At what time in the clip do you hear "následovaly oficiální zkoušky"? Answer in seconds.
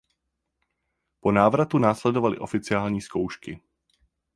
1.77-3.61